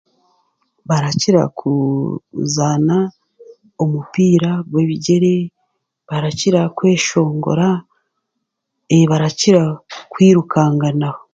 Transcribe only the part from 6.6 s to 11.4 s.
kweshongora ee barakira kwirukanganaho.